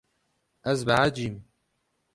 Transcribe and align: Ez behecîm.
Ez 0.71 0.79
behecîm. 0.87 1.35